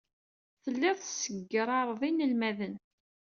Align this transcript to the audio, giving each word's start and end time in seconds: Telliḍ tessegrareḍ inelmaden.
Telliḍ 0.63 0.97
tessegrareḍ 0.99 2.01
inelmaden. 2.09 2.73